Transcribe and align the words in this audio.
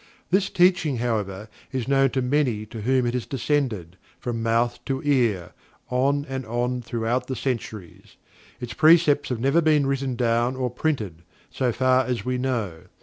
This 0.31 0.49
teaching, 0.49 0.97
however, 0.97 1.47
is 1.71 1.87
known 1.87 2.09
to 2.09 2.23
many 2.23 2.65
to 2.65 2.81
whom 2.81 3.05
it 3.05 3.13
has 3.13 3.27
descended, 3.27 3.97
from 4.19 4.41
mouth 4.41 4.83
to 4.85 5.03
ear, 5.05 5.51
on 5.91 6.25
and 6.27 6.43
on 6.47 6.81
throughout 6.81 7.27
the 7.27 7.35
centuries. 7.35 8.15
Its 8.59 8.73
precepts 8.73 9.29
have 9.29 9.39
never 9.39 9.61
been 9.61 9.85
written 9.85 10.15
down, 10.15 10.55
or 10.55 10.71
printed, 10.71 11.21
so 11.51 11.71
far 11.71 12.03
as 12.05 12.25
we 12.25 12.39
know. 12.39 12.85